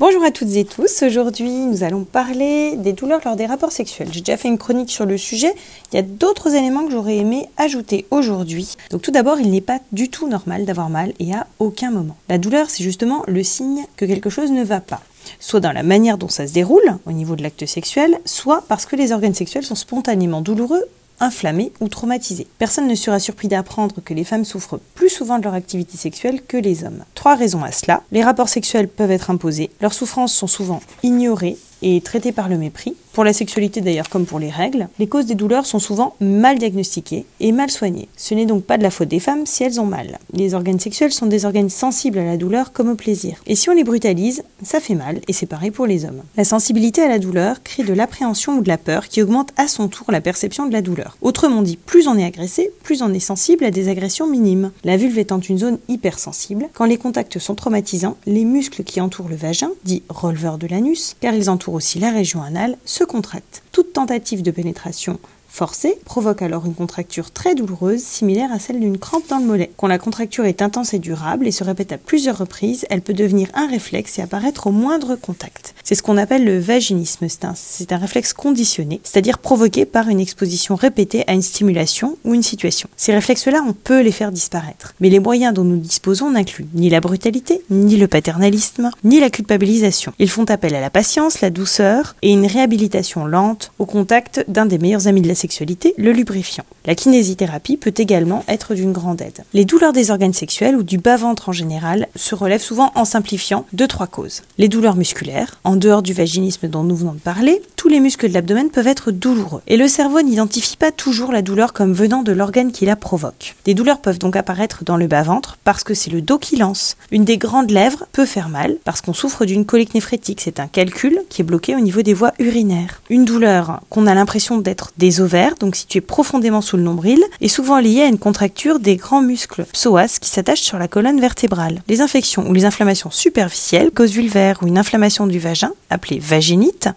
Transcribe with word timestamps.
Bonjour 0.00 0.24
à 0.24 0.30
toutes 0.30 0.56
et 0.56 0.64
tous, 0.64 1.02
aujourd'hui 1.02 1.50
nous 1.50 1.84
allons 1.84 2.04
parler 2.04 2.74
des 2.78 2.94
douleurs 2.94 3.20
lors 3.22 3.36
des 3.36 3.44
rapports 3.44 3.70
sexuels. 3.70 4.08
J'ai 4.10 4.22
déjà 4.22 4.38
fait 4.38 4.48
une 4.48 4.56
chronique 4.56 4.90
sur 4.90 5.04
le 5.04 5.18
sujet, 5.18 5.52
il 5.92 5.96
y 5.96 5.98
a 5.98 6.02
d'autres 6.02 6.54
éléments 6.54 6.86
que 6.86 6.92
j'aurais 6.92 7.18
aimé 7.18 7.50
ajouter 7.58 8.06
aujourd'hui. 8.10 8.76
Donc 8.90 9.02
tout 9.02 9.10
d'abord, 9.10 9.38
il 9.40 9.50
n'est 9.50 9.60
pas 9.60 9.78
du 9.92 10.08
tout 10.08 10.26
normal 10.26 10.64
d'avoir 10.64 10.88
mal 10.88 11.12
et 11.20 11.34
à 11.34 11.46
aucun 11.58 11.90
moment. 11.90 12.16
La 12.30 12.38
douleur, 12.38 12.70
c'est 12.70 12.82
justement 12.82 13.24
le 13.28 13.42
signe 13.42 13.84
que 13.98 14.06
quelque 14.06 14.30
chose 14.30 14.50
ne 14.50 14.64
va 14.64 14.80
pas 14.80 15.02
soit 15.38 15.60
dans 15.60 15.72
la 15.72 15.82
manière 15.82 16.16
dont 16.16 16.28
ça 16.28 16.46
se 16.46 16.54
déroule 16.54 16.96
au 17.04 17.12
niveau 17.12 17.36
de 17.36 17.42
l'acte 17.42 17.66
sexuel, 17.66 18.18
soit 18.24 18.64
parce 18.68 18.86
que 18.86 18.96
les 18.96 19.12
organes 19.12 19.34
sexuels 19.34 19.64
sont 19.64 19.74
spontanément 19.74 20.40
douloureux 20.40 20.84
inflammés 21.20 21.72
ou 21.80 21.88
traumatisés. 21.88 22.46
Personne 22.58 22.88
ne 22.88 22.94
sera 22.94 23.18
surpris 23.18 23.48
d'apprendre 23.48 23.96
que 24.04 24.14
les 24.14 24.24
femmes 24.24 24.44
souffrent 24.44 24.80
plus 24.94 25.10
souvent 25.10 25.38
de 25.38 25.44
leur 25.44 25.54
activité 25.54 25.96
sexuelle 25.96 26.40
que 26.46 26.56
les 26.56 26.84
hommes. 26.84 27.04
Trois 27.14 27.36
raisons 27.36 27.62
à 27.62 27.72
cela. 27.72 28.02
Les 28.12 28.24
rapports 28.24 28.48
sexuels 28.48 28.88
peuvent 28.88 29.10
être 29.10 29.30
imposés, 29.30 29.70
leurs 29.80 29.94
souffrances 29.94 30.34
sont 30.34 30.46
souvent 30.46 30.80
ignorées 31.02 31.56
et 31.82 32.00
traitées 32.00 32.32
par 32.32 32.48
le 32.48 32.58
mépris. 32.58 32.94
Pour 33.12 33.24
la 33.24 33.32
sexualité 33.32 33.80
d'ailleurs 33.80 34.08
comme 34.08 34.24
pour 34.24 34.38
les 34.38 34.50
règles, 34.50 34.88
les 35.00 35.08
causes 35.08 35.26
des 35.26 35.34
douleurs 35.34 35.66
sont 35.66 35.80
souvent 35.80 36.14
mal 36.20 36.58
diagnostiquées 36.58 37.26
et 37.40 37.50
mal 37.50 37.68
soignées. 37.68 38.08
Ce 38.16 38.34
n'est 38.34 38.46
donc 38.46 38.62
pas 38.62 38.78
de 38.78 38.84
la 38.84 38.90
faute 38.90 39.08
des 39.08 39.18
femmes 39.18 39.46
si 39.46 39.64
elles 39.64 39.80
ont 39.80 39.86
mal. 39.86 40.18
Les 40.32 40.54
organes 40.54 40.78
sexuels 40.78 41.12
sont 41.12 41.26
des 41.26 41.44
organes 41.44 41.70
sensibles 41.70 42.18
à 42.18 42.24
la 42.24 42.36
douleur 42.36 42.72
comme 42.72 42.88
au 42.88 42.94
plaisir. 42.94 43.42
Et 43.48 43.56
si 43.56 43.68
on 43.68 43.74
les 43.74 43.82
brutalise, 43.82 44.44
ça 44.62 44.78
fait 44.78 44.94
mal 44.94 45.20
et 45.26 45.32
c'est 45.32 45.46
pareil 45.46 45.72
pour 45.72 45.86
les 45.86 46.04
hommes. 46.04 46.22
La 46.36 46.44
sensibilité 46.44 47.02
à 47.02 47.08
la 47.08 47.18
douleur 47.18 47.62
crée 47.64 47.82
de 47.82 47.92
l'appréhension 47.92 48.58
ou 48.58 48.62
de 48.62 48.68
la 48.68 48.78
peur 48.78 49.08
qui 49.08 49.22
augmente 49.22 49.50
à 49.56 49.66
son 49.66 49.88
tour 49.88 50.06
la 50.12 50.20
perception 50.20 50.66
de 50.66 50.72
la 50.72 50.82
douleur. 50.82 51.16
Autrement 51.20 51.62
dit, 51.62 51.76
plus 51.76 52.06
on 52.06 52.16
est 52.16 52.24
agressé, 52.24 52.70
plus 52.84 53.02
on 53.02 53.12
est 53.12 53.18
sensible 53.18 53.64
à 53.64 53.72
des 53.72 53.88
agressions 53.88 54.28
minimes. 54.28 54.70
La 54.84 54.96
vulve 54.96 55.18
étant 55.18 55.40
une 55.40 55.58
zone 55.58 55.78
hypersensible, 55.88 56.68
quand 56.74 56.84
les 56.84 56.96
contacts 56.96 57.40
sont 57.40 57.56
traumatisants, 57.56 58.16
les 58.26 58.44
muscles 58.44 58.84
qui 58.84 59.00
entourent 59.00 59.28
le 59.28 59.36
vagin, 59.36 59.70
dit 59.84 60.04
releveur 60.08 60.58
de 60.58 60.68
l'anus, 60.68 61.16
car 61.20 61.34
ils 61.34 61.50
entourent 61.50 61.74
aussi 61.74 61.98
la 61.98 62.10
région 62.10 62.42
anale, 62.42 62.78
se 62.84 63.04
contractent. 63.10 63.64
Toute 63.72 63.92
tentative 63.92 64.42
de 64.42 64.52
pénétration 64.52 65.18
forcée 65.50 65.98
provoque 66.04 66.42
alors 66.42 66.64
une 66.64 66.74
contracture 66.74 67.30
très 67.30 67.54
douloureuse, 67.54 68.02
similaire 68.02 68.52
à 68.52 68.58
celle 68.58 68.80
d'une 68.80 68.98
crampe 68.98 69.28
dans 69.28 69.38
le 69.38 69.44
mollet. 69.44 69.70
Quand 69.76 69.88
la 69.88 69.98
contracture 69.98 70.44
est 70.44 70.62
intense 70.62 70.94
et 70.94 70.98
durable 70.98 71.46
et 71.46 71.50
se 71.50 71.64
répète 71.64 71.92
à 71.92 71.98
plusieurs 71.98 72.38
reprises, 72.38 72.86
elle 72.88 73.02
peut 73.02 73.12
devenir 73.12 73.48
un 73.54 73.66
réflexe 73.66 74.18
et 74.18 74.22
apparaître 74.22 74.68
au 74.68 74.70
moindre 74.70 75.16
contact. 75.16 75.74
C'est 75.84 75.94
ce 75.94 76.02
qu'on 76.02 76.16
appelle 76.16 76.44
le 76.44 76.58
vaginisme. 76.58 77.26
C'est 77.54 77.92
un 77.92 77.96
réflexe 77.96 78.32
conditionné, 78.32 79.00
c'est-à-dire 79.02 79.38
provoqué 79.38 79.84
par 79.84 80.08
une 80.08 80.20
exposition 80.20 80.74
répétée 80.76 81.24
à 81.26 81.32
une 81.32 81.42
stimulation 81.42 82.16
ou 82.24 82.34
une 82.34 82.42
situation. 82.42 82.88
Ces 82.96 83.12
réflexes-là, 83.12 83.62
on 83.66 83.72
peut 83.72 84.00
les 84.00 84.12
faire 84.12 84.32
disparaître. 84.32 84.94
Mais 85.00 85.10
les 85.10 85.20
moyens 85.20 85.52
dont 85.52 85.64
nous 85.64 85.76
disposons 85.76 86.30
n'incluent 86.30 86.68
ni 86.74 86.88
la 86.88 87.00
brutalité, 87.00 87.62
ni 87.70 87.96
le 87.96 88.08
paternalisme, 88.08 88.90
ni 89.04 89.20
la 89.20 89.30
culpabilisation. 89.30 90.12
Ils 90.18 90.30
font 90.30 90.44
appel 90.44 90.74
à 90.74 90.80
la 90.80 90.90
patience, 90.90 91.40
la 91.40 91.50
douceur 91.50 92.14
et 92.22 92.30
une 92.30 92.46
réhabilitation 92.46 93.26
lente 93.26 93.72
au 93.78 93.86
contact 93.86 94.44
d'un 94.48 94.66
des 94.66 94.78
meilleurs 94.78 95.06
amis 95.06 95.22
de 95.22 95.28
la 95.28 95.34
sexualité, 95.40 95.94
le 95.96 96.12
lubrifiant. 96.12 96.64
La 96.86 96.94
kinésithérapie 96.94 97.76
peut 97.76 97.94
également 97.96 98.44
être 98.48 98.74
d'une 98.74 98.92
grande 98.92 99.20
aide. 99.20 99.44
Les 99.52 99.64
douleurs 99.64 99.92
des 99.92 100.10
organes 100.10 100.32
sexuels 100.32 100.76
ou 100.76 100.82
du 100.82 100.98
bas-ventre 100.98 101.48
en 101.48 101.52
général 101.52 102.08
se 102.16 102.34
relèvent 102.34 102.62
souvent 102.62 102.92
en 102.94 103.04
simplifiant 103.04 103.66
de 103.72 103.86
trois 103.86 104.06
causes. 104.06 104.42
Les 104.58 104.68
douleurs 104.68 104.96
musculaires, 104.96 105.58
en 105.64 105.76
dehors 105.76 106.02
du 106.02 106.12
vaginisme 106.12 106.68
dont 106.68 106.84
nous 106.84 106.96
venons 106.96 107.12
de 107.12 107.18
parler, 107.18 107.62
tous 107.76 107.88
les 107.88 108.00
muscles 108.00 108.28
de 108.28 108.34
l'abdomen 108.34 108.70
peuvent 108.70 108.86
être 108.86 109.10
douloureux. 109.10 109.62
Et 109.66 109.76
le 109.76 109.88
cerveau 109.88 110.22
n'identifie 110.22 110.76
pas 110.76 110.92
toujours 110.92 111.32
la 111.32 111.42
douleur 111.42 111.72
comme 111.72 111.92
venant 111.92 112.22
de 112.22 112.32
l'organe 112.32 112.72
qui 112.72 112.86
la 112.86 112.96
provoque. 112.96 113.56
Des 113.64 113.74
douleurs 113.74 114.00
peuvent 114.00 114.18
donc 114.18 114.36
apparaître 114.36 114.84
dans 114.84 114.96
le 114.96 115.06
bas-ventre 115.06 115.58
parce 115.64 115.84
que 115.84 115.94
c'est 115.94 116.10
le 116.10 116.22
dos 116.22 116.38
qui 116.38 116.56
lance. 116.56 116.96
Une 117.10 117.24
des 117.24 117.38
grandes 117.38 117.70
lèvres 117.70 118.06
peut 118.12 118.26
faire 118.26 118.48
mal 118.48 118.76
parce 118.84 119.00
qu'on 119.00 119.14
souffre 119.14 119.44
d'une 119.44 119.64
colique 119.64 119.94
néphrétique. 119.94 120.40
C'est 120.42 120.60
un 120.60 120.68
calcul 120.68 121.20
qui 121.28 121.42
est 121.42 121.44
bloqué 121.44 121.74
au 121.74 121.80
niveau 121.80 122.02
des 122.02 122.14
voies 122.14 122.32
urinaires. 122.38 123.02
Une 123.10 123.24
douleur 123.24 123.80
qu'on 123.90 124.06
a 124.06 124.14
l'impression 124.14 124.58
d'être 124.58 124.92
des 124.98 125.20
donc 125.58 125.76
située 125.76 126.00
profondément 126.00 126.60
sous 126.60 126.76
le 126.76 126.82
nombril, 126.82 127.22
est 127.40 127.48
souvent 127.48 127.78
liée 127.78 128.02
à 128.02 128.06
une 128.06 128.18
contracture 128.18 128.80
des 128.80 128.96
grands 128.96 129.22
muscles 129.22 129.64
psoas 129.72 130.18
qui 130.20 130.28
s'attachent 130.28 130.60
sur 130.60 130.78
la 130.78 130.88
colonne 130.88 131.20
vertébrale. 131.20 131.82
Les 131.88 132.00
infections 132.00 132.48
ou 132.48 132.52
les 132.52 132.64
inflammations 132.64 133.10
superficielles, 133.10 133.90
cause 133.90 134.12
vulvaire 134.12 134.58
ou 134.62 134.66
une 134.66 134.78
inflammation 134.78 135.26
du 135.26 135.38
vagin, 135.38 135.72
appelée 135.88 136.18
vaginite, 136.18 136.88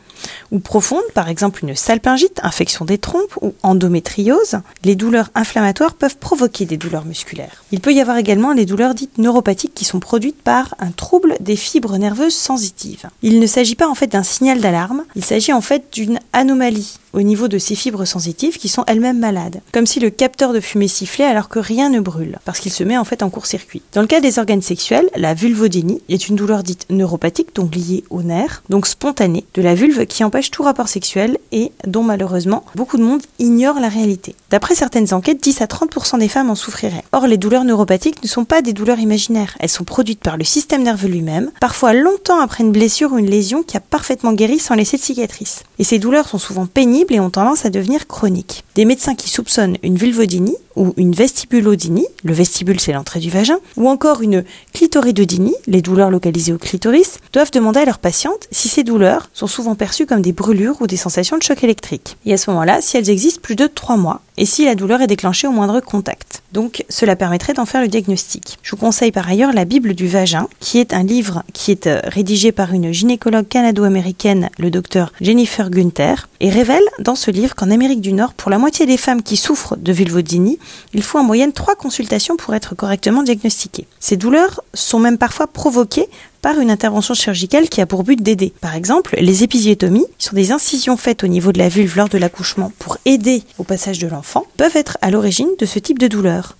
ou 0.51 0.59
profonde, 0.59 1.03
par 1.13 1.29
exemple 1.29 1.63
une 1.63 1.75
salpingite, 1.75 2.39
infection 2.43 2.85
des 2.85 2.97
trompes 2.97 3.37
ou 3.41 3.53
endométriose, 3.63 4.59
les 4.83 4.95
douleurs 4.95 5.29
inflammatoires 5.35 5.93
peuvent 5.93 6.17
provoquer 6.17 6.65
des 6.65 6.77
douleurs 6.77 7.05
musculaires. 7.05 7.63
Il 7.71 7.79
peut 7.79 7.93
y 7.93 8.01
avoir 8.01 8.17
également 8.17 8.55
des 8.55 8.65
douleurs 8.65 8.93
dites 8.93 9.17
neuropathiques 9.17 9.73
qui 9.73 9.85
sont 9.85 9.99
produites 9.99 10.41
par 10.41 10.75
un 10.79 10.91
trouble 10.91 11.35
des 11.39 11.55
fibres 11.55 11.97
nerveuses 11.97 12.35
sensitives. 12.35 13.09
Il 13.21 13.39
ne 13.39 13.47
s'agit 13.47 13.75
pas 13.75 13.87
en 13.87 13.95
fait 13.95 14.07
d'un 14.07 14.23
signal 14.23 14.59
d'alarme, 14.59 15.03
il 15.15 15.25
s'agit 15.25 15.53
en 15.53 15.61
fait 15.61 15.85
d'une 15.91 16.19
anomalie 16.33 16.99
au 17.13 17.21
niveau 17.21 17.47
de 17.47 17.57
ces 17.57 17.75
fibres 17.75 18.05
sensitives 18.05 18.57
qui 18.57 18.67
sont 18.67 18.83
elles-mêmes 18.87 19.19
malades, 19.19 19.61
comme 19.71 19.85
si 19.85 19.99
le 19.99 20.09
capteur 20.09 20.51
de 20.51 20.59
fumée 20.59 20.87
sifflait 20.87 21.25
alors 21.25 21.47
que 21.47 21.59
rien 21.59 21.89
ne 21.89 21.99
brûle, 21.99 22.39
parce 22.43 22.59
qu'il 22.59 22.73
se 22.73 22.83
met 22.83 22.97
en 22.97 23.05
fait 23.05 23.23
en 23.23 23.29
court-circuit. 23.29 23.81
Dans 23.93 24.01
le 24.01 24.07
cas 24.07 24.19
des 24.19 24.39
organes 24.39 24.61
sexuels, 24.61 25.09
la 25.15 25.33
vulvodynie 25.33 26.01
est 26.09 26.27
une 26.27 26.35
douleur 26.35 26.63
dite 26.63 26.87
neuropathique, 26.89 27.55
donc 27.55 27.75
liée 27.75 28.03
au 28.09 28.23
nerf, 28.23 28.63
donc 28.69 28.87
spontanée, 28.87 29.45
de 29.53 29.61
la 29.61 29.75
vulve 29.75 30.05
qui 30.05 30.12
empêche 30.21 30.51
tout 30.51 30.63
rapport 30.63 30.89
sexuel 30.89 31.37
et 31.53 31.71
dont 31.87 32.03
malheureusement 32.03 32.65
beaucoup 32.75 32.97
de 32.97 33.03
monde 33.03 33.21
ignore 33.39 33.79
la 33.79 33.87
réalité. 33.87 34.35
D'après 34.49 34.75
certaines 34.75 35.13
enquêtes, 35.13 35.41
10 35.41 35.61
à 35.61 35.65
30% 35.65 36.19
des 36.19 36.27
femmes 36.27 36.49
en 36.49 36.55
souffriraient. 36.55 37.03
Or, 37.13 37.25
les 37.25 37.37
douleurs 37.37 37.63
neuropathiques 37.63 38.21
ne 38.21 38.27
sont 38.27 38.43
pas 38.43 38.61
des 38.61 38.73
douleurs 38.73 38.99
imaginaires, 38.99 39.55
elles 39.59 39.69
sont 39.69 39.85
produites 39.85 40.19
par 40.19 40.37
le 40.37 40.43
système 40.43 40.83
nerveux 40.83 41.07
lui-même, 41.07 41.51
parfois 41.59 41.93
longtemps 41.93 42.41
après 42.41 42.63
une 42.63 42.71
blessure 42.71 43.13
ou 43.13 43.17
une 43.17 43.29
lésion 43.29 43.63
qui 43.63 43.77
a 43.77 43.79
parfaitement 43.79 44.33
guéri 44.33 44.59
sans 44.59 44.75
laisser 44.75 44.97
de 44.97 45.01
cicatrice. 45.01 45.63
Et 45.79 45.83
ces 45.83 45.99
douleurs 45.99 46.27
sont 46.27 46.37
souvent 46.37 46.65
pénibles 46.65 47.13
et 47.13 47.19
ont 47.19 47.29
tendance 47.29 47.65
à 47.65 47.69
devenir 47.69 48.07
chroniques. 48.07 48.63
Des 48.75 48.85
médecins 48.85 49.13
qui 49.13 49.29
soupçonnent 49.29 49.77
une 49.83 49.97
vulvodynie 49.97 50.57
ou 50.75 50.95
une 50.97 51.13
vestibulodynie, 51.13 52.07
le 52.23 52.33
vestibule 52.33 52.79
c'est 52.79 52.93
l'entrée 52.93 53.19
du 53.19 53.29
vagin, 53.29 53.59
ou 53.77 53.87
encore 53.87 54.23
une 54.23 54.43
clitoridodynie, 54.73 55.55
les 55.67 55.83
douleurs 55.83 56.09
localisées 56.09 56.53
au 56.53 56.57
clitoris, 56.57 57.19
doivent 57.31 57.51
demander 57.51 57.81
à 57.81 57.85
leurs 57.85 57.99
patientes 57.99 58.47
si 58.49 58.69
ces 58.69 58.83
douleurs 58.83 59.29
sont 59.33 59.45
souvent 59.45 59.75
perçues 59.75 60.07
comme 60.07 60.23
des 60.23 60.31
brûlures 60.31 60.81
ou 60.81 60.87
des 60.87 60.97
sensations 60.97 61.37
de 61.37 61.43
choc 61.43 61.63
électrique. 61.63 62.17
Et 62.25 62.33
à 62.33 62.37
ce 62.37 62.49
moment-là, 62.49 62.81
si 62.81 62.97
elles 62.97 63.11
existent 63.11 63.41
plus 63.43 63.55
de 63.55 63.67
3 63.67 63.95
mois, 63.97 64.21
et 64.37 64.45
si 64.45 64.65
la 64.65 64.75
douleur 64.75 65.01
est 65.01 65.07
déclenchée 65.07 65.47
au 65.47 65.51
moindre 65.51 65.79
contact. 65.79 66.43
Donc 66.51 66.85
cela 66.89 67.15
permettrait 67.15 67.53
d'en 67.53 67.65
faire 67.65 67.81
le 67.81 67.87
diagnostic. 67.87 68.59
Je 68.61 68.71
vous 68.71 68.77
conseille 68.77 69.11
par 69.11 69.27
ailleurs 69.27 69.53
la 69.53 69.65
Bible 69.65 69.93
du 69.95 70.07
vagin, 70.07 70.47
qui 70.59 70.79
est 70.79 70.93
un 70.93 71.03
livre 71.03 71.43
qui 71.53 71.71
est 71.71 71.87
euh, 71.87 71.99
rédigé 72.03 72.51
par 72.51 72.73
une 72.73 72.91
gynécologue 72.91 73.47
canado-américaine, 73.47 74.49
le 74.57 74.69
docteur 74.69 75.11
Jennifer 75.21 75.69
Gunther, 75.69 76.29
et 76.39 76.49
révèle 76.49 76.83
dans 76.99 77.15
ce 77.15 77.31
livre 77.31 77.55
qu'en 77.55 77.71
Amérique 77.71 78.01
du 78.01 78.13
Nord, 78.13 78.33
pour 78.33 78.51
la 78.51 78.57
moitié 78.57 78.85
des 78.85 78.97
femmes 78.97 79.23
qui 79.23 79.37
souffrent 79.37 79.77
de 79.77 79.91
vulvodynie, 79.91 80.59
il 80.93 81.01
faut 81.01 81.17
en 81.17 81.23
moyenne 81.23 81.53
3 81.53 81.75
consultations 81.75 82.35
pour 82.35 82.53
être 82.53 82.75
correctement 82.75 83.23
diagnostiquées. 83.23 83.87
Ces 83.99 84.17
douleurs 84.17 84.61
sont 84.73 84.99
même 84.99 85.17
parfois 85.17 85.47
provoquées 85.47 86.07
par 86.43 86.59
une 86.59 86.69
intervention 86.69 87.13
chirurgicale 87.13 87.69
qui 87.69 87.79
a 87.79 87.85
pour 87.85 88.03
but 88.03 88.21
d'aider. 88.21 88.51
Par 88.59 88.75
exemple, 88.75 89.15
les 89.17 89.43
épisiotomies, 89.43 90.05
qui 90.17 90.27
sont 90.27 90.35
des 90.35 90.51
incisions 90.51 90.97
faites 90.97 91.23
au 91.23 91.27
niveau 91.27 91.53
de 91.53 91.57
la 91.57 91.69
vulve 91.69 91.95
lors 91.95 92.09
de 92.09 92.17
l'accouchement 92.17 92.73
pour 92.79 92.97
aider 93.05 93.43
au 93.57 93.63
passage 93.63 93.97
de 93.97 94.07
l'enfant, 94.07 94.45
peuvent 94.57 94.75
être 94.75 94.97
à 95.01 95.09
l'origine 95.09 95.47
de 95.57 95.65
ce 95.65 95.79
type 95.79 95.99
de 95.99 96.09
douleur. 96.09 96.57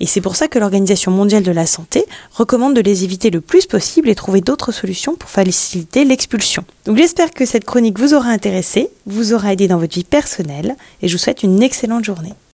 Et 0.00 0.06
c'est 0.06 0.22
pour 0.22 0.36
ça 0.36 0.48
que 0.48 0.58
l'Organisation 0.58 1.12
mondiale 1.12 1.42
de 1.42 1.52
la 1.52 1.66
santé 1.66 2.06
recommande 2.32 2.74
de 2.74 2.80
les 2.80 3.04
éviter 3.04 3.28
le 3.28 3.42
plus 3.42 3.66
possible 3.66 4.08
et 4.08 4.14
trouver 4.14 4.40
d'autres 4.40 4.72
solutions 4.72 5.16
pour 5.16 5.28
faciliter 5.28 6.06
l'expulsion. 6.06 6.64
Donc 6.86 6.96
j'espère 6.96 7.30
que 7.30 7.44
cette 7.44 7.66
chronique 7.66 7.98
vous 7.98 8.14
aura 8.14 8.30
intéressé, 8.30 8.88
vous 9.04 9.34
aura 9.34 9.52
aidé 9.52 9.68
dans 9.68 9.78
votre 9.78 9.94
vie 9.94 10.04
personnelle 10.04 10.76
et 11.02 11.08
je 11.08 11.12
vous 11.12 11.22
souhaite 11.22 11.42
une 11.42 11.62
excellente 11.62 12.06
journée. 12.06 12.32